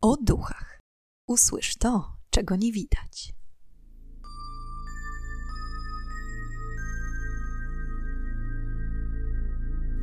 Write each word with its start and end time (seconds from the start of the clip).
o 0.00 0.16
duchach. 0.16 0.80
Usłysz 1.26 1.76
to, 1.76 2.16
czego 2.30 2.56
nie 2.56 2.72
widać. 2.72 3.34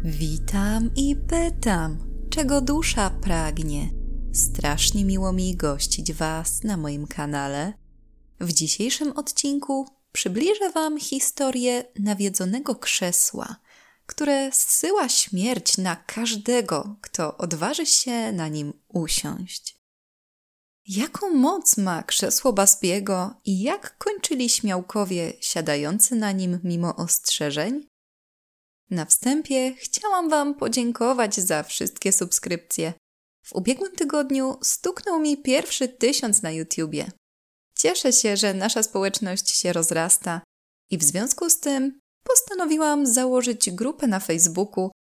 Witam 0.03 0.89
i 0.95 1.15
pytam, 1.15 1.97
czego 2.29 2.61
dusza 2.61 3.09
pragnie. 3.09 3.89
Strasznie 4.33 5.05
miło 5.05 5.33
mi 5.33 5.55
gościć 5.55 6.13
Was 6.13 6.63
na 6.63 6.77
moim 6.77 7.07
kanale. 7.07 7.73
W 8.39 8.53
dzisiejszym 8.53 9.11
odcinku 9.11 9.87
przybliżę 10.11 10.71
Wam 10.71 10.99
historię 10.99 11.83
nawiedzonego 11.99 12.75
krzesła, 12.75 13.55
które 14.05 14.51
zsyła 14.51 15.09
śmierć 15.09 15.77
na 15.77 15.95
każdego, 15.95 16.95
kto 17.01 17.37
odważy 17.37 17.85
się 17.85 18.31
na 18.31 18.47
nim 18.47 18.73
usiąść. 18.87 19.84
Jaką 20.87 21.29
moc 21.29 21.77
ma 21.77 22.03
krzesło 22.03 22.53
Baspiego 22.53 23.41
i 23.45 23.61
jak 23.61 23.97
kończyli 23.97 24.49
śmiałkowie 24.49 25.33
siadający 25.39 26.15
na 26.15 26.31
nim 26.31 26.59
mimo 26.63 26.95
ostrzeżeń? 26.95 27.87
Na 28.89 29.05
wstępie 29.05 29.75
chciałam 29.75 30.29
Wam 30.29 30.55
podziękować 30.55 31.35
za 31.35 31.63
wszystkie 31.63 32.11
subskrypcje. 32.11 32.93
W 33.45 33.53
ubiegłym 33.53 33.91
tygodniu 33.91 34.57
stuknął 34.61 35.19
mi 35.19 35.37
pierwszy 35.37 35.87
tysiąc 35.87 36.41
na 36.41 36.51
YouTubie. 36.51 37.11
Cieszę 37.77 38.13
się, 38.13 38.37
że 38.37 38.53
nasza 38.53 38.83
społeczność 38.83 39.49
się 39.49 39.73
rozrasta 39.73 40.41
i 40.91 40.97
w 40.97 41.03
związku 41.03 41.49
z 41.49 41.59
tym 41.59 41.99
postanowiłam 42.23 43.05
założyć 43.05 43.71
grupę 43.71 44.07
na 44.07 44.19
Facebooku, 44.19 44.91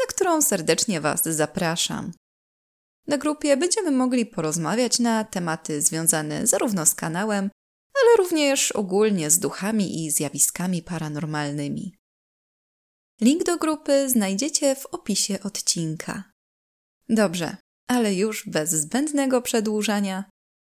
na 0.00 0.06
którą 0.08 0.42
serdecznie 0.42 1.00
Was 1.00 1.24
zapraszam. 1.24 2.12
Na 3.10 3.18
grupie 3.18 3.56
będziemy 3.56 3.90
mogli 3.90 4.26
porozmawiać 4.26 4.98
na 4.98 5.24
tematy 5.24 5.82
związane 5.82 6.46
zarówno 6.46 6.86
z 6.86 6.94
kanałem, 6.94 7.50
ale 7.94 8.16
również 8.18 8.72
ogólnie 8.72 9.30
z 9.30 9.38
duchami 9.38 10.04
i 10.04 10.10
zjawiskami 10.10 10.82
paranormalnymi. 10.82 11.94
Link 13.20 13.44
do 13.44 13.56
grupy 13.56 14.10
znajdziecie 14.10 14.74
w 14.74 14.86
opisie 14.86 15.38
odcinka. 15.42 16.24
Dobrze, 17.08 17.56
ale 17.88 18.14
już 18.14 18.48
bez 18.48 18.70
zbędnego 18.70 19.42
przedłużania 19.42 20.24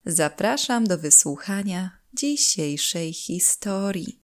zapraszam 0.07 0.87
do 0.87 0.99
wysłuchania 0.99 1.91
dzisiejszej 2.15 3.13
historii. 3.13 4.21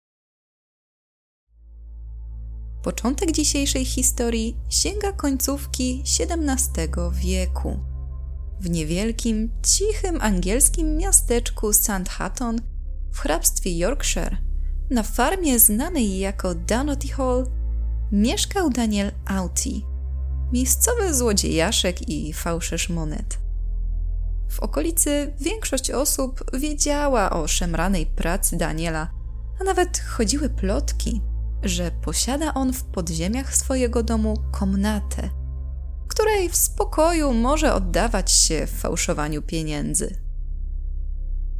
Początek 2.83 3.31
dzisiejszej 3.31 3.85
historii 3.85 4.57
sięga 4.69 5.11
końcówki 5.11 6.03
XVII 6.19 6.89
wieku. 7.11 7.94
W 8.59 8.69
niewielkim, 8.69 9.51
cichym 9.63 10.21
angielskim 10.21 10.97
miasteczku 10.97 11.73
St. 11.73 12.09
Hatton 12.09 12.61
w 13.11 13.19
hrabstwie 13.19 13.77
Yorkshire, 13.77 14.37
na 14.89 15.03
farmie 15.03 15.59
znanej 15.59 16.19
jako 16.19 16.55
Dunotty 16.55 17.07
Hall, 17.07 17.47
mieszkał 18.11 18.69
Daniel 18.69 19.11
Auti, 19.25 19.85
miejscowy 20.51 21.13
złodziejaszek 21.13 22.09
i 22.09 22.33
fałszerz 22.33 22.89
monet. 22.89 23.39
W 24.49 24.59
okolicy 24.59 25.33
większość 25.39 25.91
osób 25.91 26.43
wiedziała 26.59 27.29
o 27.29 27.47
szemranej 27.47 28.05
pracy 28.05 28.57
Daniela, 28.57 29.09
a 29.61 29.63
nawet 29.63 29.99
chodziły 29.99 30.49
plotki, 30.49 31.21
że 31.63 31.91
posiada 31.91 32.53
on 32.53 32.73
w 32.73 32.83
podziemiach 32.83 33.55
swojego 33.55 34.03
domu 34.03 34.37
komnatę, 34.51 35.29
której 36.15 36.49
w 36.49 36.55
spokoju 36.55 37.33
może 37.33 37.73
oddawać 37.73 38.31
się 38.31 38.67
fałszowaniu 38.67 39.41
pieniędzy. 39.41 40.15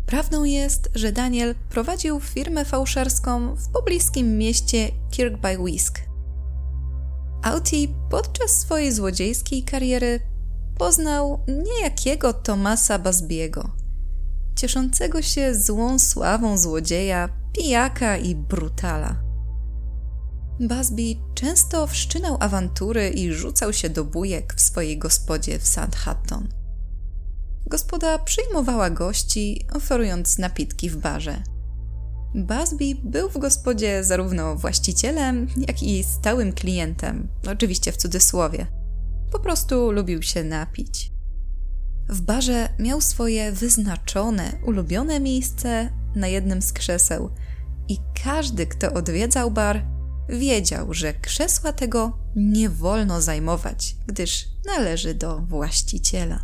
Prawdą 0.06 0.44
jest, 0.44 0.90
że 0.96 1.12
Daniel 1.12 1.56
prowadził 1.70 2.20
firmę 2.20 2.66
fałszerską 2.66 3.56
w 3.56 3.70
pobliskim 3.70 4.38
mieście 4.38 4.90
Kirk 5.12 5.42
by 5.42 5.58
Wisk. 5.66 6.00
Auti 7.44 7.96
podczas 8.10 8.52
swojej 8.52 8.92
złodziejskiej 8.92 9.64
kariery 9.64 10.20
poznał 10.78 11.46
niejakiego 11.48 12.34
Tomasa 12.34 13.00
Basbiego, 13.00 13.72
cieszącego 14.56 15.22
się 15.22 15.56
złą 15.56 16.00
sławą 16.00 16.58
złodzieja, 16.58 17.30
pijaka 17.54 18.18
i 18.18 18.36
brutala. 18.36 19.25
Basby 20.60 21.16
często 21.34 21.88
wszczynał 21.88 22.38
awantury 22.40 23.10
i 23.10 23.34
rzucał 23.34 23.74
się 23.74 23.90
do 23.90 24.04
bujek 24.04 24.54
w 24.54 24.62
swojej 24.62 24.98
gospodzie 24.98 25.60
w 25.60 25.68
St. 25.68 25.96
Hatton. 25.96 26.48
Gospoda 27.68 28.20
przyjmowała 28.20 28.90
gości, 28.90 29.66
oferując 29.74 30.38
napitki 30.38 30.90
w 30.90 30.98
barze. 30.98 31.44
Basby 32.36 32.86
był 33.04 33.30
w 33.30 33.38
gospodzie 33.38 34.04
zarówno 34.04 34.56
właścicielem, 34.56 35.48
jak 35.68 35.84
i 35.84 36.04
stałym 36.04 36.54
klientem, 36.54 37.28
oczywiście 37.48 37.92
w 37.92 37.98
cudzysłowie. 37.98 38.68
Po 39.32 39.40
prostu 39.40 39.92
lubił 39.92 40.22
się 40.22 40.44
napić. 40.44 41.12
W 42.10 42.22
barze 42.22 42.70
miał 42.80 43.02
swoje 43.02 43.52
wyznaczone, 43.52 44.52
ulubione 44.66 45.20
miejsce 45.20 45.90
na 46.16 46.28
jednym 46.28 46.62
z 46.62 46.74
krzeseł 46.74 47.30
i 47.88 47.98
każdy, 48.24 48.68
kto 48.68 48.94
odwiedzał 48.94 49.52
bar, 49.52 49.95
wiedział, 50.30 50.94
że 50.94 51.14
krzesła 51.14 51.74
tego 51.74 52.18
nie 52.36 52.70
wolno 52.70 53.22
zajmować, 53.22 53.96
gdyż 54.08 54.48
należy 54.66 55.14
do 55.14 55.40
właściciela. 55.40 56.44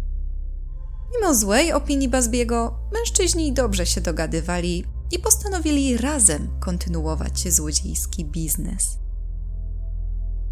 Mimo 1.15 1.35
złej 1.35 1.73
opinii 1.73 2.09
Bazbiego, 2.09 2.79
mężczyźni 2.93 3.53
dobrze 3.53 3.85
się 3.85 4.01
dogadywali 4.01 4.85
i 5.11 5.19
postanowili 5.19 5.97
razem 5.97 6.59
kontynuować 6.59 7.53
złodziejski 7.53 8.25
biznes. 8.25 8.97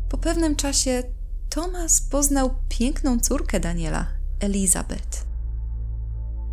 Po 0.09 0.17
pewnym 0.17 0.55
czasie 0.55 1.03
Thomas 1.49 2.01
poznał 2.01 2.55
piękną 2.69 3.19
córkę 3.19 3.59
Daniela, 3.59 4.07
Elizabeth. 4.39 5.25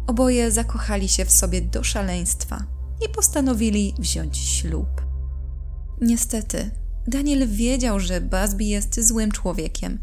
Oboje 0.07 0.51
zakochali 0.51 1.09
się 1.09 1.25
w 1.25 1.33
sobie 1.33 1.63
do 1.63 1.85
szaleństwa 1.85 2.67
i 3.07 3.09
postanowili 3.09 3.95
wziąć 3.99 4.39
ślub. 4.39 5.06
Niestety, 6.01 6.71
Daniel 7.07 7.49
wiedział, 7.49 8.01
że 8.01 8.21
Basby 8.21 8.65
jest 8.65 9.01
złym 9.01 9.31
człowiekiem 9.31 9.99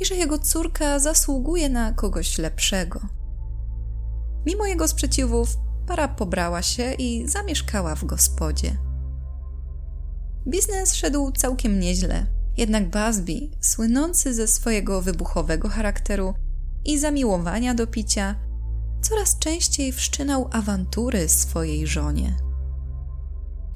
i 0.00 0.04
że 0.04 0.14
jego 0.14 0.38
córka 0.38 0.98
zasługuje 0.98 1.68
na 1.68 1.92
kogoś 1.92 2.38
lepszego. 2.38 3.00
Mimo 4.46 4.66
jego 4.66 4.88
sprzeciwów, 4.88 5.56
para 5.86 6.08
pobrała 6.08 6.62
się 6.62 6.92
i 6.92 7.28
zamieszkała 7.28 7.94
w 7.94 8.04
gospodzie. 8.04 8.76
Biznes 10.48 10.94
szedł 10.94 11.32
całkiem 11.32 11.80
nieźle, 11.80 12.26
jednak 12.56 12.90
Basby, 12.90 13.50
słynący 13.60 14.34
ze 14.34 14.46
swojego 14.46 15.02
wybuchowego 15.02 15.68
charakteru 15.68 16.34
i 16.84 16.98
zamiłowania 16.98 17.74
do 17.74 17.86
picia, 17.86 18.34
coraz 19.02 19.38
częściej 19.38 19.92
wszczynał 19.92 20.48
awantury 20.52 21.28
swojej 21.28 21.86
żonie. 21.86 22.49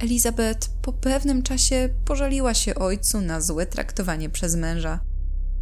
Elizabeth 0.04 0.68
po 0.82 0.92
pewnym 0.92 1.42
czasie 1.42 1.88
pożaliła 2.04 2.54
się 2.54 2.74
ojcu 2.74 3.20
na 3.20 3.40
złe 3.40 3.66
traktowanie 3.66 4.30
przez 4.30 4.56
męża, 4.56 5.00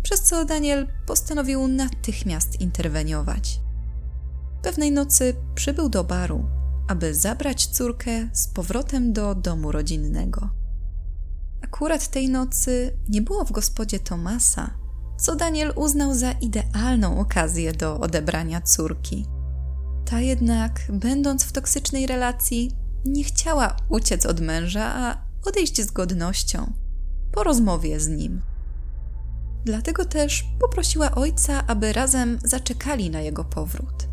przez 0.03 0.23
co 0.23 0.45
Daniel 0.45 0.89
postanowił 1.07 1.69
natychmiast 1.69 2.61
interweniować. 2.61 3.61
Pewnej 4.63 4.93
nocy 4.93 5.37
przybył 5.55 5.89
do 5.89 6.05
baru, 6.05 6.45
aby 6.89 7.15
zabrać 7.15 7.67
córkę 7.67 8.29
z 8.33 8.49
powrotem 8.49 9.13
do 9.13 9.35
domu 9.35 9.73
rodzinnego. 9.73 10.51
Akurat 11.63 12.09
tej 12.09 12.29
nocy 12.29 12.99
nie 13.09 13.23
było 13.23 13.45
w 13.45 13.53
gospodzie 13.53 13.99
Tomasa, 13.99 14.71
co 15.19 15.37
Daniel 15.37 15.73
uznał 15.77 16.15
za 16.15 16.33
idealną 16.33 17.21
okazję 17.21 17.73
do 17.73 18.01
odebrania 18.01 18.61
córki. 18.61 19.27
Ta 20.05 20.21
jednak, 20.21 20.81
będąc 20.93 21.45
w 21.45 21.53
toksycznej 21.53 22.07
relacji, 22.07 22.82
nie 23.05 23.25
chciała 23.25 23.77
uciec 23.89 24.27
od 24.27 24.41
męża, 24.41 24.95
a 24.95 25.25
odejść 25.45 25.83
z 25.83 25.91
godnością, 25.91 26.73
po 27.33 27.45
rozmowie 27.45 28.01
z 28.01 28.09
nim. 28.09 28.41
Dlatego 29.65 30.05
też 30.05 30.45
poprosiła 30.61 31.15
ojca, 31.15 31.67
aby 31.67 31.93
razem 31.93 32.39
zaczekali 32.45 33.11
na 33.11 33.21
jego 33.21 33.45
powrót. 33.45 34.09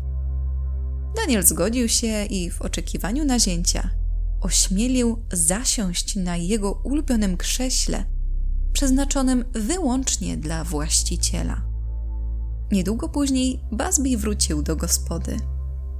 Daniel 1.16 1.42
zgodził 1.42 1.88
się 1.88 2.24
i 2.24 2.50
w 2.50 2.62
oczekiwaniu 2.62 3.24
nazięcia 3.24 3.90
ośmielił 4.40 5.22
zasiąść 5.32 6.16
na 6.16 6.36
jego 6.36 6.72
ulubionym 6.72 7.36
krześle, 7.36 8.04
przeznaczonym 8.72 9.44
wyłącznie 9.52 10.36
dla 10.36 10.64
właściciela. 10.64 11.62
Niedługo 12.72 13.08
później 13.08 13.60
Basby 13.72 14.16
wrócił 14.16 14.62
do 14.62 14.76
gospody. 14.76 15.36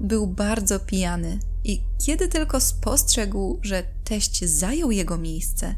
Był 0.01 0.27
bardzo 0.27 0.81
pijany 0.81 1.39
i 1.65 1.83
kiedy 2.07 2.29
tylko 2.29 2.61
spostrzegł, 2.61 3.59
że 3.63 3.83
teść 4.05 4.45
zajął 4.45 4.91
jego 4.91 5.19
miejsce, 5.19 5.75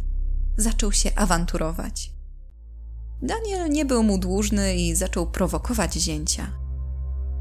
zaczął 0.57 0.93
się 0.93 1.11
awanturować. 1.15 2.13
Daniel 3.23 3.71
nie 3.71 3.85
był 3.85 4.03
mu 4.03 4.19
dłużny 4.19 4.77
i 4.77 4.95
zaczął 4.95 5.31
prowokować 5.31 5.95
zięcia. 5.95 6.53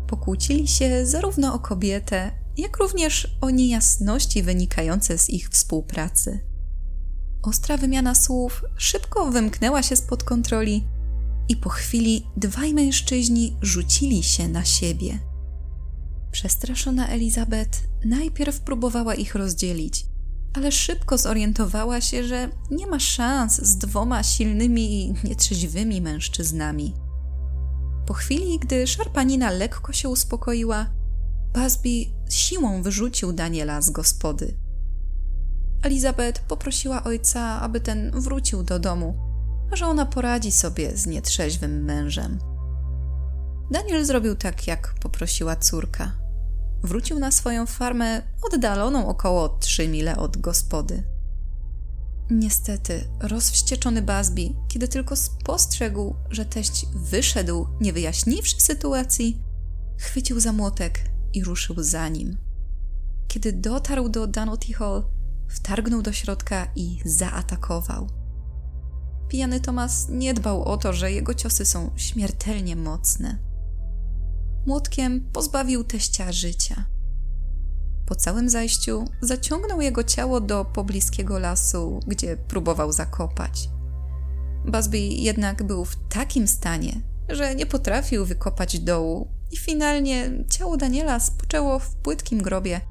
pokłócili 0.07 0.67
się 0.67 1.05
zarówno 1.05 1.53
o 1.53 1.59
kobietę, 1.59 2.31
jak 2.57 2.77
również 2.77 3.37
o 3.41 3.49
niejasności 3.49 4.43
wynikające 4.43 5.17
z 5.17 5.29
ich 5.29 5.49
współpracy. 5.49 6.39
Ostra 7.43 7.77
wymiana 7.77 8.15
słów 8.15 8.63
szybko 8.77 9.31
wymknęła 9.31 9.83
się 9.83 9.95
spod 9.95 10.23
kontroli 10.23 10.83
i 11.49 11.55
po 11.55 11.69
chwili 11.69 12.27
dwaj 12.37 12.73
mężczyźni 12.73 13.57
rzucili 13.61 14.23
się 14.23 14.47
na 14.47 14.65
siebie. 14.65 15.19
Przestraszona 16.31 17.07
Elizabeth 17.07 17.79
najpierw 18.05 18.59
próbowała 18.59 19.15
ich 19.15 19.35
rozdzielić, 19.35 20.05
ale 20.53 20.71
szybko 20.71 21.17
zorientowała 21.17 22.01
się, 22.01 22.23
że 22.23 22.49
nie 22.71 22.87
ma 22.87 22.99
szans 22.99 23.61
z 23.61 23.77
dwoma 23.77 24.23
silnymi 24.23 25.05
i 25.05 25.13
nietrzeźwymi 25.23 26.01
mężczyznami. 26.01 26.93
Po 28.05 28.13
chwili, 28.13 28.59
gdy 28.59 28.87
szarpanina 28.87 29.51
lekko 29.51 29.93
się 29.93 30.09
uspokoiła, 30.09 30.85
Busby 31.53 32.05
siłą 32.29 32.81
wyrzucił 32.81 33.33
Daniela 33.33 33.81
z 33.81 33.89
gospody. 33.89 34.57
Elizabeth 35.83 36.41
poprosiła 36.41 37.03
ojca, 37.03 37.61
aby 37.61 37.79
ten 37.79 38.11
wrócił 38.21 38.63
do 38.63 38.79
domu, 38.79 39.15
a 39.71 39.75
że 39.75 39.87
ona 39.87 40.05
poradzi 40.05 40.51
sobie 40.51 40.97
z 40.97 41.07
nietrzeźwym 41.07 41.83
mężem. 41.83 42.50
Daniel 43.71 44.05
zrobił 44.05 44.35
tak, 44.35 44.67
jak 44.67 44.93
poprosiła 44.99 45.55
córka. 45.55 46.11
Wrócił 46.83 47.19
na 47.19 47.31
swoją 47.31 47.65
farmę 47.65 48.21
oddaloną 48.41 49.07
około 49.07 49.49
3 49.49 49.87
mile 49.87 50.17
od 50.17 50.37
gospody. 50.37 51.03
Niestety, 52.29 53.07
rozwścieczony 53.19 54.01
Busby, 54.01 54.49
kiedy 54.67 54.87
tylko 54.87 55.15
spostrzegł, 55.15 56.15
że 56.29 56.45
teść 56.45 56.85
wyszedł, 56.95 57.67
nie 57.81 57.93
wyjaśniwszy 57.93 58.61
sytuacji, 58.61 59.41
chwycił 59.97 60.39
za 60.39 60.53
młotek 60.53 60.99
i 61.33 61.43
ruszył 61.43 61.75
za 61.83 62.09
nim. 62.09 62.37
Kiedy 63.27 63.53
dotarł 63.53 64.09
do 64.09 64.27
Dunotty 64.27 64.73
Hall, 64.73 65.03
wtargnął 65.49 66.01
do 66.01 66.11
środka 66.11 66.67
i 66.75 66.99
zaatakował. 67.05 68.09
Pijany 69.27 69.59
Thomas 69.59 70.07
nie 70.09 70.33
dbał 70.33 70.63
o 70.63 70.77
to, 70.77 70.93
że 70.93 71.11
jego 71.11 71.33
ciosy 71.33 71.65
są 71.65 71.91
śmiertelnie 71.95 72.75
mocne. 72.75 73.50
Młotkiem 74.65 75.29
pozbawił 75.33 75.83
teścia 75.83 76.31
życia. 76.31 76.85
Po 78.05 78.15
całym 78.15 78.49
zajściu 78.49 79.05
zaciągnął 79.21 79.81
jego 79.81 80.03
ciało 80.03 80.41
do 80.41 80.65
pobliskiego 80.65 81.39
lasu, 81.39 81.99
gdzie 82.07 82.37
próbował 82.37 82.91
zakopać. 82.91 83.69
Busby 84.65 84.99
jednak 84.99 85.63
był 85.63 85.85
w 85.85 85.95
takim 86.09 86.47
stanie, 86.47 87.01
że 87.29 87.55
nie 87.55 87.65
potrafił 87.65 88.25
wykopać 88.25 88.79
dołu 88.79 89.27
i 89.51 89.57
finalnie 89.57 90.31
ciało 90.49 90.77
Daniela 90.77 91.19
spoczęło 91.19 91.79
w 91.79 91.95
płytkim 91.95 92.41
grobie, 92.41 92.81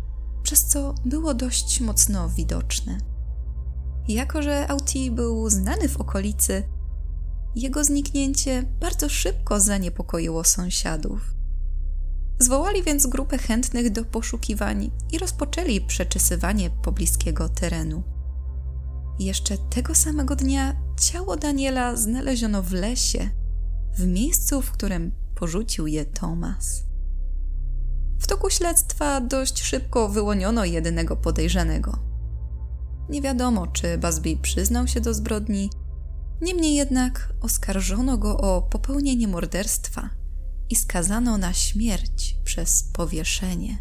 przez 0.43 0.65
co 0.65 0.95
było 1.05 1.35
dość 1.35 1.81
mocno 1.81 2.29
widoczne. 2.29 2.99
Jako, 4.09 4.43
że 4.43 4.71
Auti 4.71 5.11
był 5.11 5.51
znany 5.51 5.89
w 5.89 5.97
okolicy, 5.97 6.63
jego 7.57 7.85
zniknięcie 7.85 8.63
bardzo 8.81 9.09
szybko 9.09 9.61
zaniepokoiło 9.61 10.45
sąsiadów. 10.45 11.40
Zwołali 12.43 12.83
więc 12.83 13.07
grupę 13.07 13.39
chętnych 13.39 13.91
do 13.91 14.05
poszukiwań 14.05 14.91
i 15.13 15.19
rozpoczęli 15.19 15.81
przeczesywanie 15.81 16.71
pobliskiego 16.71 17.49
terenu. 17.49 18.03
Jeszcze 19.19 19.59
tego 19.59 19.95
samego 19.95 20.37
dnia 20.37 20.77
ciało 21.01 21.37
Daniela 21.37 21.97
znaleziono 21.97 22.63
w 22.63 22.73
lesie, 22.73 23.31
w 23.95 24.07
miejscu, 24.07 24.63
w 24.63 24.71
którym 24.71 25.13
porzucił 25.35 25.87
je 25.87 26.05
Tomas. 26.05 26.83
W 28.19 28.27
toku 28.27 28.51
śledztwa 28.51 29.21
dość 29.21 29.63
szybko 29.63 30.09
wyłoniono 30.09 30.65
jedynego 30.65 31.17
podejrzanego. 31.17 31.99
Nie 33.09 33.23
wiadomo, 33.23 33.67
czy 33.67 33.99
Busby 33.99 34.37
przyznał 34.43 34.87
się 34.87 35.01
do 35.01 35.15
zbrodni, 35.15 35.71
niemniej 36.41 36.75
jednak 36.75 37.33
oskarżono 37.41 38.19
go 38.19 38.39
o 38.39 38.63
popełnienie 38.63 39.29
morderstwa 39.29 40.20
i 40.71 40.77
skazano 40.77 41.39
na 41.39 41.53
śmierć 41.53 42.37
przez 42.45 42.83
powieszenie. 42.93 43.79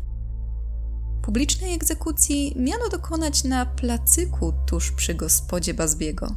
Publicznej 1.22 1.74
egzekucji 1.74 2.54
miano 2.56 2.90
dokonać 2.90 3.44
na 3.44 3.66
placyku 3.66 4.54
tuż 4.68 4.92
przy 4.92 5.14
gospodzie 5.14 5.74
Bazbiego, 5.74 6.36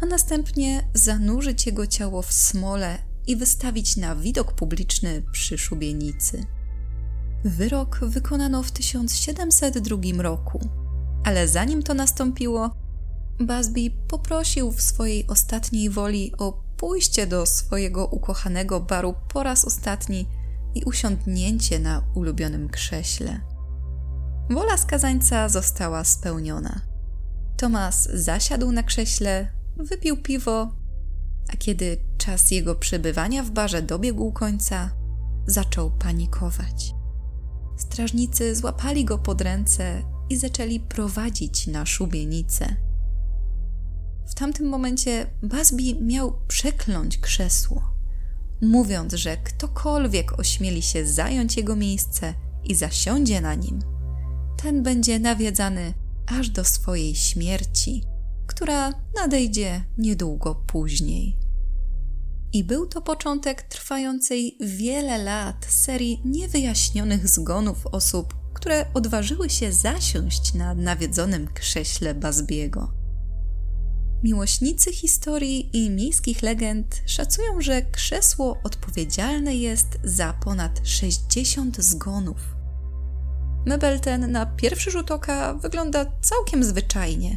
a 0.00 0.06
następnie 0.06 0.88
zanurzyć 0.94 1.66
jego 1.66 1.86
ciało 1.86 2.22
w 2.22 2.32
smole 2.32 2.98
i 3.26 3.36
wystawić 3.36 3.96
na 3.96 4.16
widok 4.16 4.52
publiczny 4.52 5.22
przy 5.32 5.58
szubienicy. 5.58 6.46
Wyrok 7.44 8.00
wykonano 8.02 8.62
w 8.62 8.70
1702 8.70 10.22
roku, 10.22 10.68
ale 11.24 11.48
zanim 11.48 11.82
to 11.82 11.94
nastąpiło, 11.94 12.70
Busby 13.40 13.90
poprosił 14.08 14.72
w 14.72 14.82
swojej 14.82 15.26
ostatniej 15.26 15.90
woli 15.90 16.32
o 16.38 16.67
pójście 16.78 17.26
do 17.26 17.46
swojego 17.46 18.06
ukochanego 18.06 18.80
baru 18.80 19.14
po 19.28 19.42
raz 19.42 19.64
ostatni 19.64 20.28
i 20.74 20.84
usiądnięcie 20.84 21.78
na 21.78 22.04
ulubionym 22.14 22.68
krześle. 22.68 23.40
Wola 24.50 24.76
skazańca 24.76 25.48
została 25.48 26.04
spełniona. 26.04 26.80
Tomas 27.56 28.08
zasiadł 28.14 28.72
na 28.72 28.82
krześle, 28.82 29.52
wypił 29.76 30.16
piwo, 30.16 30.72
a 31.52 31.56
kiedy 31.56 31.96
czas 32.18 32.50
jego 32.50 32.74
przebywania 32.74 33.42
w 33.42 33.50
barze 33.50 33.82
dobiegł 33.82 34.32
końca, 34.32 34.90
zaczął 35.46 35.90
panikować. 35.90 36.94
Strażnicy 37.76 38.56
złapali 38.56 39.04
go 39.04 39.18
pod 39.18 39.40
ręce 39.40 40.02
i 40.30 40.36
zaczęli 40.36 40.80
prowadzić 40.80 41.66
na 41.66 41.86
szubienicę. 41.86 42.87
W 44.28 44.34
tamtym 44.34 44.68
momencie 44.68 45.26
Busby 45.42 45.94
miał 46.00 46.38
przekląć 46.48 47.18
krzesło, 47.18 47.90
mówiąc, 48.60 49.14
że 49.14 49.36
ktokolwiek 49.36 50.38
ośmieli 50.38 50.82
się 50.82 51.06
zająć 51.06 51.56
jego 51.56 51.76
miejsce 51.76 52.34
i 52.64 52.74
zasiądzie 52.74 53.40
na 53.40 53.54
nim, 53.54 53.78
ten 54.62 54.82
będzie 54.82 55.18
nawiedzany 55.18 55.94
aż 56.26 56.50
do 56.50 56.64
swojej 56.64 57.14
śmierci, 57.14 58.04
która 58.46 58.92
nadejdzie 59.14 59.84
niedługo 59.98 60.54
później. 60.54 61.38
I 62.52 62.64
był 62.64 62.86
to 62.86 63.02
początek 63.02 63.62
trwającej 63.62 64.56
wiele 64.60 65.18
lat 65.18 65.66
serii 65.68 66.22
niewyjaśnionych 66.24 67.28
zgonów 67.28 67.86
osób, 67.86 68.34
które 68.54 68.86
odważyły 68.94 69.50
się 69.50 69.72
zasiąść 69.72 70.54
na 70.54 70.74
nawiedzonym 70.74 71.48
krześle 71.54 72.14
Bazbiego. 72.14 72.97
Miłośnicy 74.22 74.92
historii 74.92 75.70
i 75.72 75.90
miejskich 75.90 76.42
legend 76.42 77.02
szacują, 77.06 77.60
że 77.60 77.82
krzesło 77.82 78.58
odpowiedzialne 78.64 79.56
jest 79.56 79.98
za 80.04 80.32
ponad 80.32 80.80
60 80.84 81.76
zgonów. 81.76 82.36
Mebel 83.66 84.00
ten 84.00 84.32
na 84.32 84.46
pierwszy 84.46 84.90
rzut 84.90 85.10
oka 85.10 85.54
wygląda 85.54 86.06
całkiem 86.20 86.64
zwyczajnie, 86.64 87.36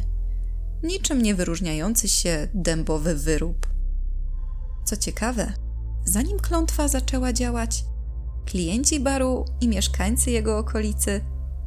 niczym 0.82 1.22
nie 1.22 1.34
wyróżniający 1.34 2.08
się 2.08 2.48
dębowy 2.54 3.14
wyrób. 3.14 3.66
Co 4.84 4.96
ciekawe, 4.96 5.52
zanim 6.04 6.38
klątwa 6.38 6.88
zaczęła 6.88 7.32
działać, 7.32 7.84
klienci 8.44 9.00
baru 9.00 9.44
i 9.60 9.68
mieszkańcy 9.68 10.30
jego 10.30 10.58
okolicy 10.58 11.20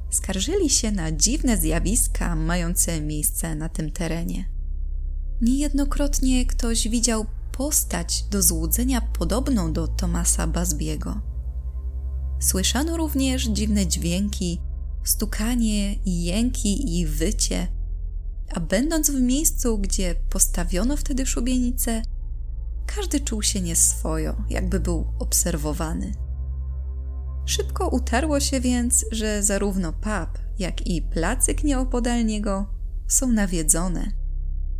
skarżyli 0.10 0.70
się 0.70 0.92
na 0.92 1.12
dziwne 1.12 1.58
zjawiska 1.58 2.36
mające 2.36 3.02
miejsce 3.02 3.56
na 3.56 3.70
tym 3.70 3.92
terenie. 3.92 4.55
Niejednokrotnie 5.42 6.46
ktoś 6.46 6.88
widział 6.88 7.25
postać 7.51 8.24
do 8.24 8.42
złudzenia 8.42 9.01
podobną 9.01 9.74
do 9.74 9.88
Tomasa 9.88 10.48
Bazbiego. 10.48 11.22
Słyszano 12.39 12.98
również 12.98 13.44
dziwne 13.48 13.88
dźwięki, 13.88 14.62
stukanie, 15.04 15.96
jęki 16.06 17.00
i 17.00 17.06
wycie, 17.06 17.68
a 18.54 18.60
będąc 18.60 19.12
w 19.12 19.22
miejscu, 19.22 19.77
gdzie 19.77 20.15
postawiono 20.30 20.98
wtedy 20.98 21.25
szubienicę, 21.25 22.01
każdy 22.86 23.20
czuł 23.20 23.42
się 23.42 23.62
nieswojo, 23.62 24.36
jakby 24.50 24.80
był 24.80 25.06
obserwowany. 25.20 26.12
Szybko 27.46 27.89
utarło 27.89 28.39
się 28.39 28.60
więc, 28.60 29.06
że 29.12 29.44
zarówno 29.44 29.94
pub, 29.94 30.39
jak 30.60 30.88
i 30.88 31.01
placyk 31.01 31.63
nieopodal 31.63 32.25
niego 32.25 32.65
są 33.08 33.32
nawiedzone, 33.32 34.12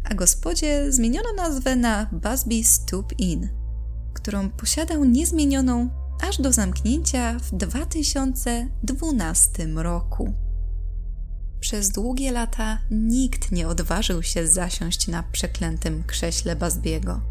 a 0.10 0.14
gospodzie 0.14 0.92
zmieniono 0.92 1.34
nazwę 1.34 1.76
na 1.76 2.10
Busby 2.12 2.64
Stoop 2.64 3.20
Inn, 3.20 3.50
którą 4.14 4.50
posiadał 4.50 5.06
niezmienioną 5.06 5.90
aż 6.30 6.42
do 6.42 6.54
zamknięcia 6.54 7.40
w 7.40 7.52
2012 7.52 9.66
roku. 9.76 10.34
Przez 11.60 11.90
długie 11.90 12.32
lata 12.32 12.78
nikt 12.92 13.52
nie 13.52 13.68
odważył 13.68 14.24
się 14.24 14.48
zasiąść 14.48 15.08
na 15.08 15.24
przeklętym 15.24 16.04
krześle 16.04 16.56
Bazbiego. 16.56 17.22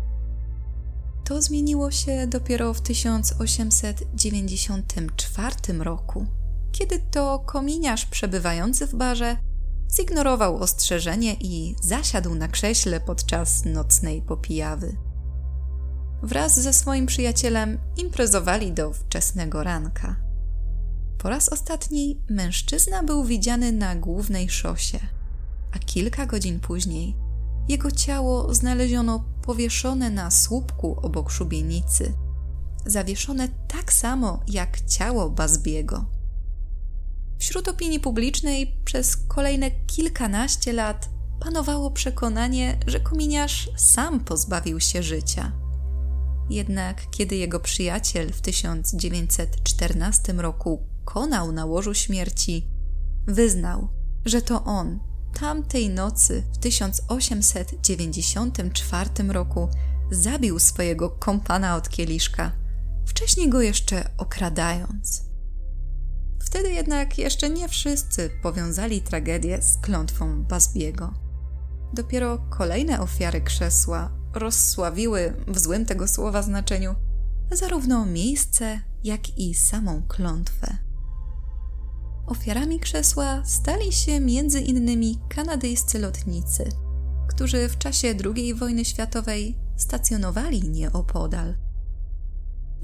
to 1.25 1.43
zmieniło 1.43 1.91
się 1.91 2.27
dopiero 2.27 2.75
w 2.75 2.81
1894 2.81 5.55
roku, 5.79 6.27
kiedy 6.73 6.99
to 7.11 7.39
kominiarz 7.39 8.07
przebywający 8.07 8.87
w 8.87 8.95
barze 8.95 9.37
zignorował 9.97 10.57
ostrzeżenie 10.57 11.35
i 11.35 11.77
zasiadł 11.83 12.35
na 12.35 12.49
krześle 12.49 13.01
podczas 13.01 13.65
nocnej 13.65 14.23
popijawy. 14.23 14.97
Wraz 16.23 16.61
ze 16.61 16.73
swoim 16.73 17.07
przyjacielem 17.07 17.79
imprezowali 17.97 18.73
do 18.73 18.93
wczesnego 18.93 19.63
ranka. 19.63 20.17
Po 21.19 21.29
raz 21.29 21.49
ostatni 21.49 22.21
mężczyzna 22.31 23.03
był 23.03 23.25
widziany 23.25 23.73
na 23.73 23.97
głównej 23.97 24.51
szosie, 24.51 24.99
a 25.73 25.79
kilka 25.79 26.27
godzin 26.27 26.61
później 26.61 27.25
jego 27.69 27.91
ciało 27.91 28.55
znaleziono 28.55 29.25
powieszone 29.43 30.11
na 30.11 30.31
słupku 30.31 30.97
obok 31.03 31.31
szubienicy, 31.31 32.13
zawieszone 32.87 33.49
tak 33.69 33.93
samo 33.93 34.41
jak 34.49 34.81
ciało 34.81 35.31
Bazbiego. 35.31 36.05
Wśród 37.39 37.69
opinii 37.69 38.01
publicznej 38.01 38.77
przez 38.85 39.17
kolejne 39.17 39.71
kilkanaście 39.71 40.73
lat 40.73 41.09
panowało 41.41 41.91
przekonanie, 41.91 42.79
że 42.87 43.01
kominiarz 43.01 43.71
sam 43.77 44.21
pozbawił 44.21 44.81
się 44.81 45.03
życia. 45.03 45.53
Jednak 46.51 47.11
kiedy 47.11 47.37
jego 47.37 47.61
przyjaciel 47.61 48.33
w 48.33 48.41
1914 48.41 50.33
roku 50.33 50.87
konał 51.05 51.53
na 51.53 51.65
łożu 51.65 51.95
śmierci, 51.95 52.69
wyznał, 53.27 53.89
że 54.25 54.43
to 54.43 54.65
on 54.65 55.01
tamtej 55.35 55.91
nocy 55.91 56.43
w 56.53 56.59
1894 56.59 59.11
roku 59.29 59.69
zabił 60.11 60.59
swojego 60.59 61.11
kompana 61.11 61.77
od 61.77 61.89
kieliszka, 61.89 62.53
wcześniej 63.07 63.49
go 63.49 63.63
jeszcze 63.63 64.11
okradając. 64.19 65.34
Wtedy 66.39 66.73
jednak 66.73 67.19
jeszcze 67.19 67.51
nie 67.51 67.69
wszyscy 67.69 68.31
powiązali 68.43 69.01
tragedię 69.01 69.63
z 69.63 69.77
klątwą 69.77 70.43
Basbiego. 70.43 71.15
Dopiero 71.93 72.39
kolejne 72.51 73.01
ofiary 73.01 73.41
krzesła 73.41 74.11
rozsławiły 74.35 75.37
w 75.47 75.59
złym 75.59 75.87
tego 75.87 76.09
słowa 76.09 76.43
znaczeniu 76.43 76.95
zarówno 77.53 78.07
miejsce, 78.07 78.81
jak 79.05 79.39
i 79.39 79.55
samą 79.55 80.03
klątwę. 80.09 80.79
Ofiarami 82.27 82.81
krzesła 82.81 83.45
stali 83.45 83.93
się 83.93 84.21
między 84.21 84.61
innymi 84.61 85.19
kanadyjscy 85.29 85.99
lotnicy, 85.99 86.69
którzy 87.29 87.69
w 87.69 87.79
czasie 87.79 88.15
II 88.25 88.55
wojny 88.55 88.85
światowej 88.85 89.59
stacjonowali 89.77 90.69
nieopodal. 90.69 91.55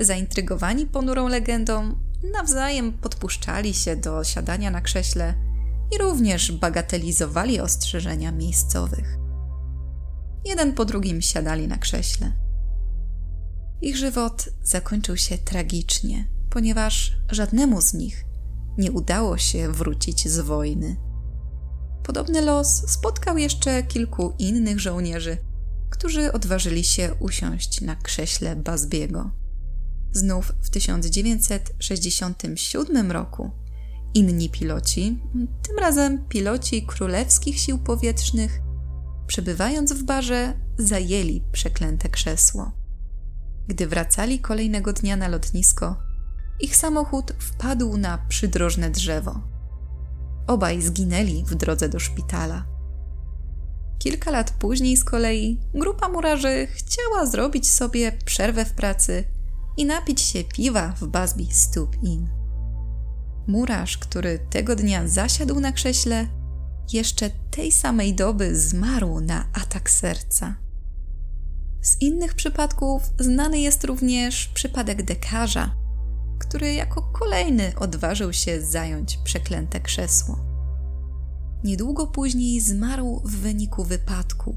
Zaintrygowani 0.01 0.87
ponurą 0.87 1.29
legendą, 1.29 1.99
nawzajem 2.23 2.93
podpuszczali 2.93 3.75
się 3.75 3.97
do 3.97 4.25
siadania 4.25 4.71
na 4.71 4.81
krześle 4.81 5.35
i 5.93 5.99
również 5.99 6.53
bagatelizowali 6.53 7.61
ostrzeżenia 7.61 8.33
miejscowych. 8.33 9.19
Jeden 10.45 10.75
po 10.75 10.85
drugim 10.85 11.23
siadali 11.23 11.69
na 11.69 11.79
krześle. 11.79 12.33
Ich 13.83 13.97
żywot 13.97 14.49
zakończył 14.63 15.17
się 15.17 15.39
tragicznie, 15.39 16.29
ponieważ 16.51 17.17
żadnemu 17.31 17.81
z 17.81 17.95
nich 17.95 18.25
nie 18.79 18.93
udało 18.93 19.39
się 19.39 19.73
wrócić 19.73 20.29
z 20.29 20.41
wojny. 20.41 20.97
Podobny 22.03 22.41
los 22.41 22.91
spotkał 22.91 23.39
jeszcze 23.39 23.83
kilku 23.83 24.35
innych 24.39 24.81
żołnierzy, 24.81 25.39
którzy 25.91 26.33
odważyli 26.33 26.85
się 26.85 27.15
usiąść 27.15 27.81
na 27.81 27.97
krześle 27.97 28.57
Bazbiego. 28.57 29.40
Znów 30.13 30.53
w 30.63 30.71
1967 30.71 33.13
roku 33.13 33.51
inni 34.15 34.51
piloci, 34.51 35.23
tym 35.63 35.79
razem 35.79 36.29
piloci 36.29 36.87
królewskich 36.87 37.59
sił 37.59 37.79
powietrznych, 37.79 38.61
przebywając 39.27 39.93
w 39.93 40.03
barze, 40.03 40.55
zajęli 40.79 41.45
przeklęte 41.53 42.09
krzesło. 42.09 42.73
Gdy 43.69 43.87
wracali 43.87 44.39
kolejnego 44.39 44.93
dnia 44.93 45.17
na 45.17 45.29
lotnisko, 45.29 45.97
ich 46.61 46.77
samochód 46.77 47.33
wpadł 47.39 47.97
na 47.97 48.19
przydrożne 48.29 48.91
drzewo. 48.91 49.41
Obaj 50.47 50.83
zginęli 50.83 51.45
w 51.47 51.55
drodze 51.55 51.89
do 51.89 51.99
szpitala. 51.99 52.67
Kilka 53.99 54.31
lat 54.31 54.51
później 54.51 54.97
z 54.97 55.05
kolei 55.05 55.61
grupa 55.75 56.09
murarzy 56.09 56.67
chciała 56.67 57.27
zrobić 57.27 57.71
sobie 57.71 58.13
przerwę 58.25 58.65
w 58.65 58.73
pracy 58.73 59.25
i 59.77 59.85
napić 59.87 60.21
się 60.21 60.45
piwa 60.45 60.93
w 60.93 61.07
Busby 61.07 61.47
Stoop 61.51 62.03
Inn. 62.03 62.29
Murarz, 63.47 63.99
który 63.99 64.39
tego 64.51 64.77
dnia 64.77 65.09
zasiadł 65.09 65.61
na 65.61 65.73
krześle, 65.73 66.27
jeszcze 66.93 67.31
tej 67.51 67.73
samej 67.73 68.15
doby 68.15 68.57
zmarł 68.57 69.21
na 69.21 69.45
atak 69.53 69.91
serca. 69.91 70.55
Z 71.83 72.01
innych 72.01 72.35
przypadków 72.35 73.03
znany 73.19 73.59
jest 73.59 73.85
również 73.85 74.49
przypadek 74.49 75.03
dekarza, 75.03 75.77
który 76.39 76.73
jako 76.73 77.03
kolejny 77.03 77.73
odważył 77.79 78.33
się 78.33 78.61
zająć 78.61 79.17
przeklęte 79.17 79.81
krzesło. 79.81 80.39
Niedługo 81.65 82.07
później 82.07 82.61
zmarł 82.61 83.21
w 83.25 83.37
wyniku 83.37 83.85
wypadku. 83.85 84.57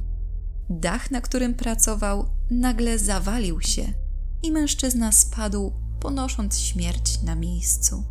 Dach, 0.70 1.12
na 1.12 1.22
którym 1.22 1.53
pracował, 1.53 2.29
nagle 2.50 3.00
zawalił 3.00 3.62
się 3.62 4.02
i 4.43 4.51
mężczyzna 4.51 5.12
spadł, 5.12 5.73
ponosząc 6.00 6.59
śmierć 6.59 7.21
na 7.21 7.35
miejscu. 7.35 8.03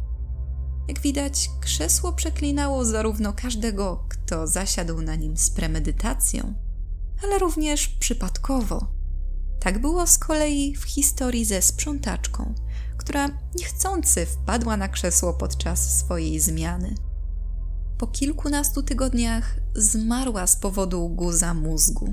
Jak 0.89 1.01
widać, 1.01 1.51
krzesło 1.61 2.13
przeklinało 2.13 2.85
zarówno 2.85 3.33
każdego, 3.33 4.05
kto 4.09 4.47
zasiadł 4.47 5.03
na 5.03 5.15
nim 5.15 5.37
z 5.37 5.51
premedytacją, 5.51 6.55
ale 7.23 7.39
również 7.39 7.89
przypadkowo. 7.89 8.87
Tak 9.61 9.81
było 9.81 10.07
z 10.07 10.19
kolei 10.19 10.77
w 10.77 10.85
historii 10.85 11.45
ze 11.45 11.63
sprzątaczką, 11.63 12.55
która 12.97 13.29
niechcący 13.55 14.27
wpadła 14.27 14.77
na 14.77 14.89
krzesło 14.89 15.33
podczas 15.35 15.99
swojej 15.99 16.41
zmiany. 16.41 16.95
Po 17.99 18.07
kilkunastu 18.07 18.83
tygodniach 18.83 19.57
zmarła 19.75 20.47
z 20.47 20.57
powodu 20.57 21.09
guza 21.09 21.55
mózgu. 21.55 22.13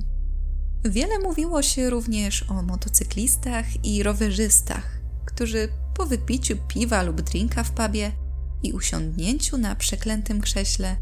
Wiele 0.86 1.20
mówiło 1.20 1.62
się 1.62 1.90
również 1.90 2.46
o 2.50 2.64
motocyklistach 2.64 3.86
i 3.86 4.04
rowerzystach, 4.04 5.02
którzy 5.26 5.70
po 5.98 6.06
wypiciu 6.06 6.58
piwa 6.68 7.04
lub 7.04 7.22
drinka 7.22 7.64
w 7.64 7.72
pubie 7.72 8.12
i 8.64 8.74
usiądnięciu 8.74 9.58
na 9.58 9.76
przeklętym 9.76 10.42
krześle 10.42 10.98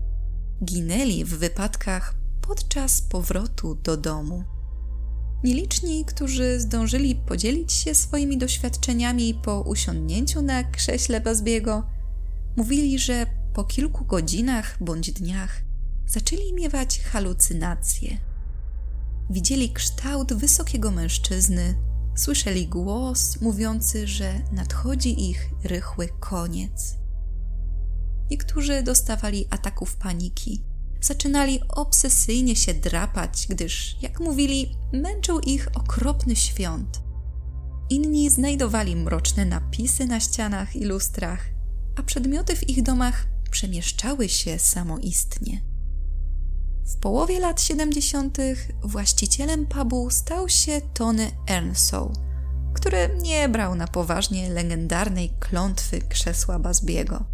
ginęli 0.63 1.25
w 1.25 1.29
wypadkach 1.29 2.15
podczas 2.41 3.01
powrotu 3.01 3.75
do 3.75 3.98
domu. 3.98 4.43
Nieliczni, 5.43 6.05
którzy 6.05 6.60
zdążyli 6.60 7.15
podzielić 7.15 7.74
się 7.74 7.96
swoimi 7.96 8.38
doświadczeniami 8.38 9.34
po 9.43 9.62
usiądnięciu 9.62 10.41
na 10.41 10.63
krześle 10.63 11.22
Bazbiego, 11.22 11.89
mówili, 12.55 13.00
że 13.00 13.25
po 13.53 13.63
kilku 13.63 14.05
godzinach 14.05 14.77
bądź 14.81 15.12
dniach 15.12 15.62
zaczęli 16.07 16.53
miewać 16.53 17.00
halucynacje. 17.00 18.17
Widzieli 19.29 19.74
kształt 19.74 20.34
wysokiego 20.34 20.91
mężczyzny, 20.91 21.75
słyszeli 22.15 22.67
głos 22.67 23.41
mówiący, 23.41 24.07
że 24.07 24.41
nadchodzi 24.51 25.29
ich 25.29 25.50
rychły 25.63 26.10
koniec. 26.19 26.98
Niektórzy 28.31 28.84
dostawali 28.84 29.46
ataków 29.50 29.96
paniki 29.96 30.63
zaczynali 31.01 31.60
obsesyjnie 31.69 32.55
się 32.55 32.74
drapać, 32.74 33.48
gdyż, 33.50 33.98
jak 34.01 34.19
mówili, 34.19 34.75
męczył 34.93 35.39
ich 35.39 35.67
okropny 35.74 36.36
świąt. 36.36 37.01
Inni 37.89 38.29
znajdowali 38.29 38.96
mroczne 38.96 39.46
napisy 39.46 40.05
na 40.05 40.19
ścianach 40.19 40.75
i 40.75 40.86
lustrach, 40.86 41.46
a 41.96 42.03
przedmioty 42.03 42.55
w 42.55 42.69
ich 42.69 42.84
domach 42.84 43.27
przemieszczały 43.51 44.29
się 44.29 44.60
samoistnie. 44.60 45.66
W 46.88 46.98
połowie 46.98 47.39
lat 47.39 47.62
70. 47.62 48.38
właścicielem 48.84 49.65
pubu 49.65 50.10
stał 50.10 50.50
się 50.50 50.82
Tony 50.94 51.32
Earnshaw, 51.50 52.08
który 52.74 53.10
nie 53.22 53.50
brał 53.50 53.75
na 53.75 53.88
poważnie 53.88 54.50
legendarnej 54.50 55.34
klątwy 55.39 56.01
krzesła 56.01 56.60
Bazbiego. 56.60 57.25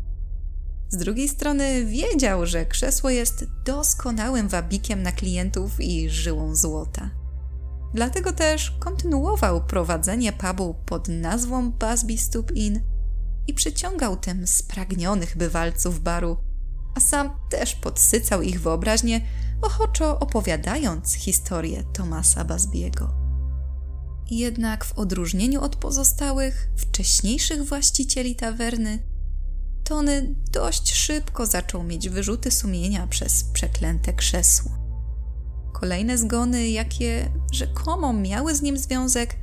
Z 0.90 0.98
drugiej 0.98 1.30
strony 1.30 1.86
wiedział, 1.86 2.46
że 2.46 2.66
krzesło 2.66 3.10
jest 3.10 3.46
doskonałym 3.66 4.48
wabikiem 4.48 5.04
na 5.04 5.12
klientów 5.12 5.82
i 5.82 6.10
żyłą 6.10 6.56
złota. 6.56 7.10
Dlatego 7.94 8.32
też 8.32 8.72
kontynuował 8.80 9.66
prowadzenie 9.66 10.34
pubu 10.34 10.76
pod 10.86 11.08
nazwą 11.08 11.72
Busby 11.72 12.18
Stoop 12.18 12.52
Inn 12.52 12.82
i 13.48 13.54
przyciągał 13.54 14.18
tym 14.18 14.48
spragnionych 14.48 15.38
bywalców 15.38 16.00
baru, 16.00 16.38
a 16.96 17.00
sam 17.00 17.30
też 17.50 17.76
podsycał 17.76 18.42
ich 18.42 18.62
wyobraźnię, 18.62 19.22
ochoczo 19.62 20.20
opowiadając 20.20 21.14
historię 21.14 21.84
Tomasa 21.84 22.46
Busby'ego. 22.46 23.08
jednak 24.32 24.86
w 24.86 24.94
odróżnieniu 25.00 25.62
od 25.62 25.76
pozostałych, 25.76 26.70
wcześniejszych 26.78 27.64
właścicieli 27.64 28.36
tawerny, 28.36 29.14
Tony 29.84 30.36
dość 30.52 30.94
szybko 30.94 31.46
zaczął 31.46 31.84
mieć 31.84 32.10
wyrzuty 32.10 32.52
sumienia 32.52 33.08
przez 33.08 33.44
przeklęte 33.44 34.14
krzesło. 34.14 34.72
Kolejne 35.74 36.18
zgony, 36.18 36.70
jakie 36.70 37.32
rzekomo 37.52 38.14
miały 38.14 38.56
z 38.56 38.62
nim 38.62 38.78
związek, 38.78 39.36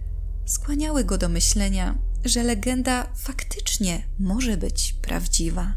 skłaniały 0.46 1.04
go 1.04 1.18
do 1.18 1.28
myślenia, 1.28 1.98
że 2.24 2.42
legenda 2.42 3.06
faktycznie 3.16 4.04
może 4.18 4.56
być 4.56 4.94
prawdziwa. 5.02 5.74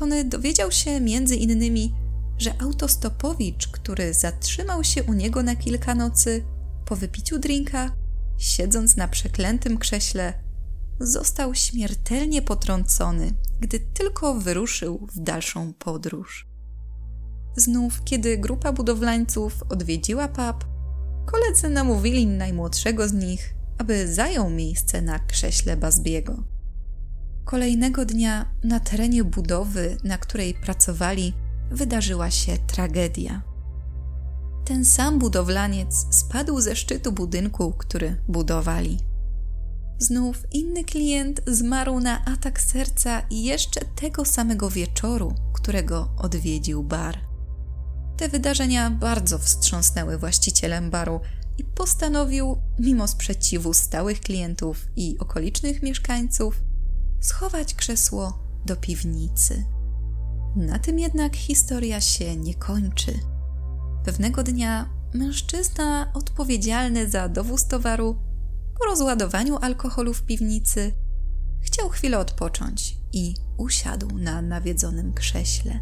Tony 0.00 0.24
dowiedział 0.24 0.72
się 0.72 1.00
między 1.00 1.36
innymi, 1.36 1.94
że 2.38 2.62
autostopowicz, 2.62 3.68
który 3.68 4.14
zatrzymał 4.14 4.84
się 4.84 5.02
u 5.02 5.12
niego 5.12 5.42
na 5.42 5.56
kilka 5.56 5.94
nocy, 5.94 6.44
po 6.84 6.96
wypiciu 6.96 7.38
drinka, 7.38 7.92
siedząc 8.38 8.96
na 8.96 9.08
przeklętym 9.08 9.78
krześle, 9.78 10.32
został 11.00 11.54
śmiertelnie 11.54 12.42
potrącony, 12.42 13.32
gdy 13.60 13.80
tylko 13.80 14.34
wyruszył 14.34 15.06
w 15.14 15.20
dalszą 15.20 15.72
podróż. 15.72 16.48
Znów, 17.56 18.04
kiedy 18.04 18.38
grupa 18.38 18.72
budowlańców 18.72 19.62
odwiedziła 19.68 20.28
pub, 20.28 20.64
koledzy 21.26 21.68
namówili 21.68 22.26
najmłodszego 22.26 23.08
z 23.08 23.12
nich, 23.12 23.54
aby 23.78 24.14
zajął 24.14 24.50
miejsce 24.50 25.02
na 25.02 25.18
krześle 25.18 25.76
Bazbiego. 25.76 26.59
Kolejnego 27.50 28.04
dnia 28.04 28.54
na 28.64 28.80
terenie 28.80 29.24
budowy, 29.24 29.96
na 30.04 30.18
której 30.18 30.54
pracowali, 30.54 31.32
wydarzyła 31.70 32.30
się 32.30 32.56
tragedia. 32.66 33.42
Ten 34.64 34.84
sam 34.84 35.18
budowlaniec 35.18 36.06
spadł 36.10 36.60
ze 36.60 36.76
szczytu 36.76 37.12
budynku, 37.12 37.72
który 37.78 38.16
budowali. 38.28 38.98
Znów 39.98 40.36
inny 40.52 40.84
klient 40.84 41.40
zmarł 41.46 42.00
na 42.00 42.24
atak 42.24 42.60
serca 42.60 43.22
jeszcze 43.30 43.80
tego 43.80 44.24
samego 44.24 44.70
wieczoru, 44.70 45.34
którego 45.52 46.08
odwiedził 46.16 46.82
bar. 46.82 47.18
Te 48.16 48.28
wydarzenia 48.28 48.90
bardzo 48.90 49.38
wstrząsnęły 49.38 50.18
właścicielem 50.18 50.90
baru 50.90 51.20
i 51.58 51.64
postanowił, 51.64 52.56
mimo 52.78 53.08
sprzeciwu 53.08 53.72
stałych 53.72 54.20
klientów 54.20 54.86
i 54.96 55.18
okolicznych 55.18 55.82
mieszkańców, 55.82 56.69
schować 57.20 57.74
krzesło 57.74 58.38
do 58.66 58.76
piwnicy. 58.76 59.64
Na 60.56 60.78
tym 60.78 60.98
jednak 60.98 61.36
historia 61.36 62.00
się 62.00 62.36
nie 62.36 62.54
kończy. 62.54 63.18
Pewnego 64.04 64.42
dnia 64.42 64.90
mężczyzna 65.14 66.12
odpowiedzialny 66.14 67.10
za 67.10 67.28
dowóz 67.28 67.66
towaru 67.66 68.16
po 68.78 68.84
rozładowaniu 68.84 69.58
alkoholu 69.58 70.14
w 70.14 70.22
piwnicy 70.22 70.92
chciał 71.60 71.88
chwilę 71.88 72.18
odpocząć 72.18 72.96
i 73.12 73.34
usiadł 73.56 74.18
na 74.18 74.42
nawiedzonym 74.42 75.12
krześle. 75.12 75.80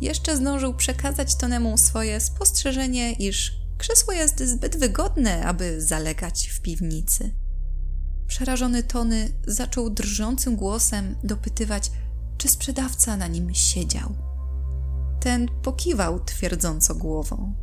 Jeszcze 0.00 0.36
zdążył 0.36 0.74
przekazać 0.74 1.36
Tonemu 1.36 1.78
swoje 1.78 2.20
spostrzeżenie, 2.20 3.12
iż 3.12 3.52
krzesło 3.78 4.12
jest 4.12 4.42
zbyt 4.42 4.76
wygodne, 4.76 5.44
aby 5.44 5.80
zalegać 5.80 6.48
w 6.48 6.60
piwnicy. 6.60 7.43
Przerażony 8.26 8.82
Tony 8.82 9.32
zaczął 9.46 9.90
drżącym 9.90 10.56
głosem 10.56 11.16
dopytywać, 11.24 11.90
czy 12.38 12.48
sprzedawca 12.48 13.16
na 13.16 13.26
nim 13.26 13.54
siedział. 13.54 14.14
Ten 15.20 15.48
pokiwał 15.62 16.24
twierdząco 16.24 16.94
głową. 16.94 17.54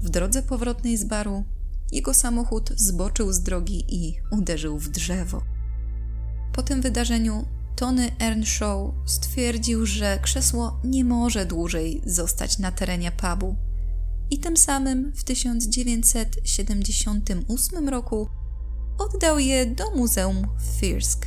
W 0.00 0.08
drodze 0.08 0.42
powrotnej 0.42 0.96
z 0.96 1.04
baru 1.04 1.44
jego 1.92 2.14
samochód 2.14 2.70
zboczył 2.76 3.32
z 3.32 3.42
drogi 3.42 3.84
i 3.88 4.20
uderzył 4.30 4.78
w 4.78 4.88
drzewo. 4.88 5.42
Po 6.52 6.62
tym 6.62 6.80
wydarzeniu 6.80 7.44
Tony 7.76 8.10
Earnshaw 8.20 8.78
stwierdził, 9.06 9.86
że 9.86 10.18
krzesło 10.22 10.80
nie 10.84 11.04
może 11.04 11.46
dłużej 11.46 12.02
zostać 12.06 12.58
na 12.58 12.72
terenie 12.72 13.12
pubu 13.12 13.56
i 14.30 14.38
tym 14.38 14.56
samym 14.56 15.12
w 15.12 15.24
1978 15.24 17.88
roku 17.88 18.28
oddał 19.00 19.38
je 19.38 19.66
do 19.66 19.90
Muzeum 19.90 20.46
Firsk, 20.80 21.26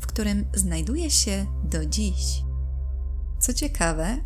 w 0.00 0.06
którym 0.06 0.46
znajduje 0.54 1.10
się 1.10 1.46
do 1.64 1.86
dziś. 1.86 2.42
Co 3.40 3.54
ciekawe, 3.54 4.16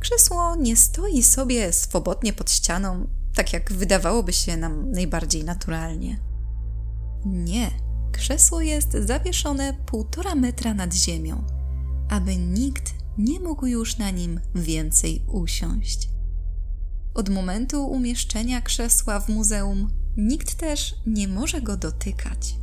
krzesło 0.00 0.56
nie 0.56 0.76
stoi 0.76 1.22
sobie 1.22 1.72
swobodnie 1.72 2.32
pod 2.32 2.50
ścianą, 2.50 3.08
tak 3.34 3.52
jak 3.52 3.72
wydawałoby 3.72 4.32
się 4.32 4.56
nam 4.56 4.90
najbardziej 4.90 5.44
naturalnie. 5.44 6.20
Nie, 7.24 7.70
krzesło 8.12 8.60
jest 8.60 8.92
zawieszone 8.92 9.74
półtora 9.86 10.34
metra 10.34 10.74
nad 10.74 10.94
ziemią, 10.94 11.44
aby 12.10 12.36
nikt 12.36 12.94
nie 13.18 13.40
mógł 13.40 13.66
już 13.66 13.98
na 13.98 14.10
nim 14.10 14.40
więcej 14.54 15.24
usiąść. 15.32 16.08
Od 17.14 17.28
momentu 17.28 17.86
umieszczenia 17.86 18.60
krzesła 18.60 19.20
w 19.20 19.28
muzeum 19.28 19.99
nikt 20.16 20.54
też 20.54 20.94
nie 21.06 21.28
może 21.28 21.60
go 21.60 21.76
dotykać. 21.76 22.56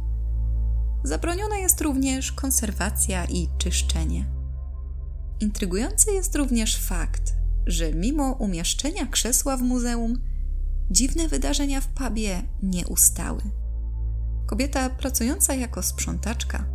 Zabroniona 1.03 1.57
jest 1.57 1.81
również 1.81 2.31
konserwacja 2.31 3.25
i 3.25 3.49
czyszczenie. 3.57 4.25
Intrygujący 5.39 6.11
jest 6.11 6.35
również 6.35 6.77
fakt, 6.77 7.33
że 7.65 7.93
mimo 7.93 8.31
umieszczenia 8.31 9.05
krzesła 9.05 9.57
w 9.57 9.61
muzeum, 9.61 10.21
dziwne 10.91 11.27
wydarzenia 11.27 11.81
w 11.81 11.87
pubie 11.87 12.43
nie 12.63 12.87
ustały. 12.87 13.41
Kobieta 14.45 14.89
pracująca 14.89 15.55
jako 15.55 15.83
sprzątaczka 15.83 16.65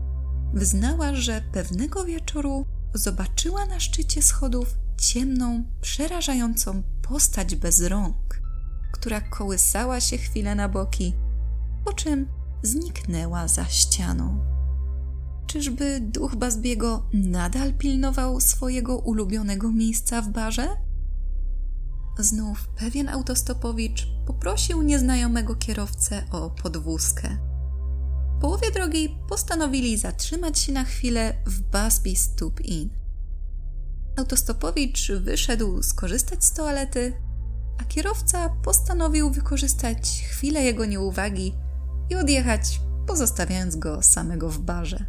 wyznała, 0.54 1.14
że 1.14 1.42
pewnego 1.52 2.04
wieczoru 2.04 2.66
zobaczyła 2.94 3.66
na 3.66 3.80
szczycie 3.80 4.22
schodów 4.22 4.74
ciemną, 4.98 5.64
przerażającą 5.80 6.82
postać 7.02 7.56
bez 7.56 7.82
rąk, 7.82 8.41
która 9.03 9.21
kołysała 9.21 10.01
się 10.01 10.19
chwilę 10.19 10.55
na 10.55 10.69
boki, 10.69 11.15
po 11.85 11.93
czym 11.93 12.29
zniknęła 12.62 13.49
za 13.49 13.65
ścianą. 13.65 14.45
Czyżby 15.47 16.01
duch 16.01 16.37
Bazbiego 16.37 17.07
nadal 17.12 17.75
pilnował 17.75 18.41
swojego 18.41 18.99
ulubionego 18.99 19.73
miejsca 19.73 20.23
w 20.23 20.29
barze? 20.29 20.69
Znów 22.19 22.69
pewien 22.69 23.09
autostopowicz 23.09 24.09
poprosił 24.27 24.83
nieznajomego 24.83 25.55
kierowcę 25.55 26.25
o 26.31 26.51
podwózkę. 26.51 27.29
W 28.37 28.41
połowie 28.41 28.71
drogi 28.71 29.17
postanowili 29.29 29.99
zatrzymać 29.99 30.59
się 30.59 30.73
na 30.73 30.85
chwilę 30.85 31.35
w 31.47 31.61
Busby 31.61 32.17
Stoop 32.17 32.61
Inn. 32.61 32.91
Autostopowicz 34.17 35.12
wyszedł 35.12 35.83
skorzystać 35.83 36.45
z 36.45 36.53
toalety, 36.53 37.12
a 37.83 37.85
kierowca 37.85 38.49
postanowił 38.49 39.31
wykorzystać 39.31 40.25
chwilę 40.31 40.62
jego 40.62 40.85
nieuwagi 40.85 41.55
i 42.11 42.14
odjechać, 42.14 42.81
pozostawiając 43.07 43.77
go 43.77 44.03
samego 44.03 44.49
w 44.49 44.59
barze. 44.59 45.07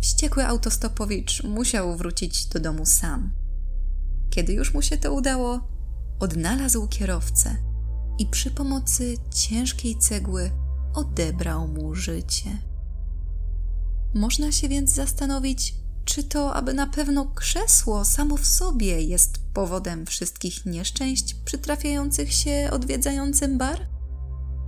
Wściekły 0.00 0.46
autostopowicz 0.46 1.42
musiał 1.42 1.96
wrócić 1.96 2.46
do 2.46 2.60
domu 2.60 2.86
sam. 2.86 3.32
Kiedy 4.30 4.52
już 4.52 4.74
mu 4.74 4.82
się 4.82 4.98
to 4.98 5.12
udało, 5.12 5.68
odnalazł 6.20 6.88
kierowcę 6.88 7.56
i 8.18 8.26
przy 8.26 8.50
pomocy 8.50 9.14
ciężkiej 9.34 9.98
cegły 9.98 10.50
odebrał 10.94 11.68
mu 11.68 11.94
życie. 11.94 12.50
Można 14.14 14.52
się 14.52 14.68
więc 14.68 14.94
zastanowić, 14.94 15.74
czy 16.06 16.24
to 16.24 16.54
aby 16.54 16.74
na 16.74 16.86
pewno 16.86 17.24
krzesło 17.24 18.04
samo 18.04 18.36
w 18.36 18.46
sobie 18.46 19.02
jest 19.02 19.38
powodem 19.54 20.06
wszystkich 20.06 20.66
nieszczęść 20.66 21.34
przytrafiających 21.34 22.32
się 22.32 22.68
odwiedzającym 22.72 23.58
bar? 23.58 23.86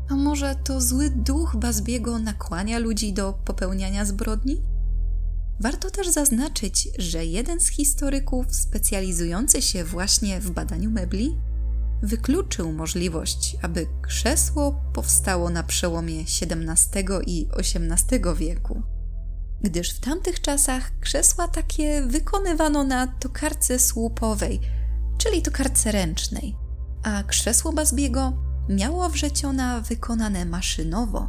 A 0.09 0.15
może 0.15 0.57
to 0.65 0.81
zły 0.81 1.11
duch 1.11 1.57
Bazbiego 1.57 2.19
nakłania 2.19 2.79
ludzi 2.79 3.13
do 3.13 3.33
popełniania 3.33 4.05
zbrodni? 4.05 4.63
Warto 5.61 5.91
też 5.91 6.09
zaznaczyć, 6.09 6.89
że 6.99 7.25
jeden 7.25 7.61
z 7.61 7.69
historyków 7.69 8.47
specjalizujący 8.57 9.63
się 9.63 9.85
właśnie 9.85 10.41
w 10.41 10.51
badaniu 10.51 10.91
mebli 10.91 11.37
wykluczył 12.03 12.73
możliwość, 12.73 13.57
aby 13.63 13.87
krzesło 14.03 14.81
powstało 14.93 15.51
na 15.51 15.63
przełomie 15.63 16.21
XVII 16.21 17.05
i 17.27 17.49
XVIII 17.57 18.21
wieku, 18.37 18.83
gdyż 19.61 19.93
w 19.93 20.01
tamtych 20.01 20.41
czasach 20.41 20.91
krzesła 21.01 21.49
takie 21.49 22.03
wykonywano 22.03 22.85
na 22.85 23.07
tokarce 23.07 23.79
słupowej, 23.79 24.61
czyli 25.19 25.43
tokarce 25.43 25.93
ręcznej, 25.93 26.57
a 27.03 27.23
krzesło 27.23 27.73
Bazbiego 27.73 28.33
miało 28.69 29.09
wrzeciona 29.09 29.81
wykonane 29.81 30.45
maszynowo, 30.45 31.29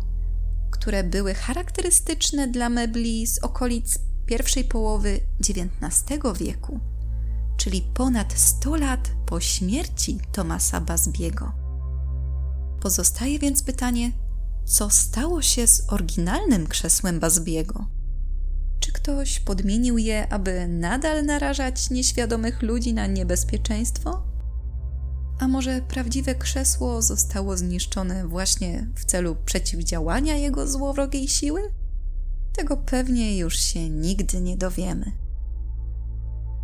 które 0.72 1.04
były 1.04 1.34
charakterystyczne 1.34 2.48
dla 2.48 2.70
mebli 2.70 3.28
z 3.28 3.40
okolic 3.40 4.00
pierwszej 4.26 4.64
połowy 4.64 5.20
XIX 5.40 6.20
wieku, 6.40 6.80
czyli 7.58 7.82
ponad 7.94 8.34
100 8.34 8.76
lat 8.76 9.12
po 9.26 9.40
śmierci 9.40 10.20
Tomasa 10.32 10.82
Bazbiego. 10.82 11.52
Pozostaje 12.82 13.40
więc 13.40 13.64
pytanie, 13.64 14.12
co 14.66 14.90
stało 14.90 15.42
się 15.42 15.68
z 15.68 15.94
oryginalnym 15.94 16.68
krzesłem 16.68 17.20
Bazbiego? 17.20 17.99
Czy 18.90 18.94
ktoś 18.94 19.40
podmienił 19.40 19.98
je, 19.98 20.34
aby 20.34 20.68
nadal 20.68 21.26
narażać 21.26 21.90
nieświadomych 21.90 22.62
ludzi 22.62 22.94
na 22.94 23.08
niebezpieczeństwo? 23.08 24.24
A 25.40 25.48
może 25.48 25.82
prawdziwe 25.82 26.36
krzesło 26.36 27.02
zostało 27.02 27.58
zniszczone 27.58 28.28
właśnie 28.28 28.88
w 28.96 29.06
celu 29.06 29.36
przeciwdziałania 29.46 30.38
jego 30.38 30.68
złowrogiej 30.68 31.28
siły? 31.28 31.62
Tego 32.54 32.78
pewnie 32.78 33.38
już 33.38 33.60
się 33.60 33.90
nigdy 33.90 34.42
nie 34.42 34.58
dowiemy. 34.58 35.12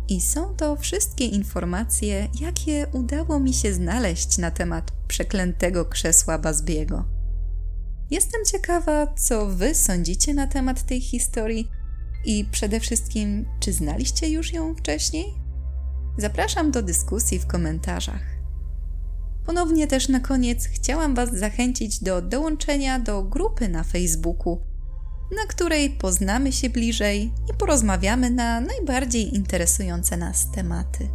I 0.08 0.20
są 0.20 0.54
to 0.54 0.76
wszystkie 0.76 1.26
informacje, 1.26 2.28
jakie 2.40 2.86
udało 2.92 3.40
mi 3.40 3.54
się 3.54 3.74
znaleźć 3.74 4.38
na 4.38 4.50
temat 4.50 4.92
przeklętego 5.08 5.84
krzesła 5.84 6.38
Bazbiego. 6.38 7.04
Jestem 8.10 8.44
ciekawa, 8.44 9.06
co 9.06 9.46
Wy 9.46 9.74
sądzicie 9.74 10.34
na 10.34 10.46
temat 10.46 10.82
tej 10.82 11.00
historii 11.00 11.75
i 12.26 12.44
przede 12.44 12.80
wszystkim, 12.80 13.46
czy 13.60 13.72
znaliście 13.72 14.28
już 14.28 14.52
ją 14.52 14.74
wcześniej? 14.74 15.34
Zapraszam 16.18 16.70
do 16.70 16.82
dyskusji 16.82 17.38
w 17.38 17.46
komentarzach. 17.46 18.22
Ponownie 19.46 19.86
też 19.86 20.08
na 20.08 20.20
koniec 20.20 20.66
chciałam 20.66 21.14
Was 21.14 21.30
zachęcić 21.32 22.02
do 22.02 22.22
dołączenia 22.22 22.98
do 22.98 23.22
grupy 23.22 23.68
na 23.68 23.84
Facebooku, 23.84 24.62
na 25.36 25.46
której 25.48 25.90
poznamy 25.90 26.52
się 26.52 26.70
bliżej 26.70 27.32
i 27.50 27.54
porozmawiamy 27.58 28.30
na 28.30 28.60
najbardziej 28.60 29.34
interesujące 29.36 30.16
nas 30.16 30.50
tematy. 30.50 31.08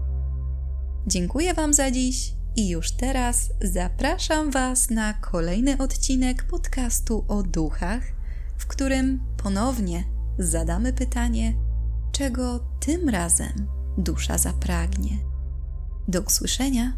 Dziękuję 1.07 1.53
Wam 1.53 1.73
za 1.73 1.91
dziś 1.91 2.33
i 2.55 2.69
już 2.69 2.91
teraz 2.91 3.49
zapraszam 3.61 4.51
Was 4.51 4.89
na 4.89 5.13
kolejny 5.13 5.77
odcinek 5.77 6.43
podcastu 6.43 7.25
o 7.27 7.43
duchach, 7.43 8.03
w 8.57 8.67
którym 8.67 9.19
ponownie 9.43 10.03
zadamy 10.39 10.93
pytanie, 10.93 11.53
czego 12.11 12.59
tym 12.79 13.09
razem 13.09 13.67
dusza 13.97 14.37
zapragnie. 14.37 15.17
Do 16.07 16.21
usłyszenia 16.21 16.93